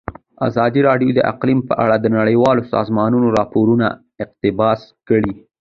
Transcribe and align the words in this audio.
ازادي 0.47 0.81
راډیو 0.89 1.09
د 1.13 1.19
اقلیم 1.31 1.59
په 1.69 1.73
اړه 1.83 1.95
د 1.99 2.05
نړیوالو 2.17 2.67
سازمانونو 2.73 3.27
راپورونه 3.37 3.87
اقتباس 4.23 4.81
کړي. 5.09 5.33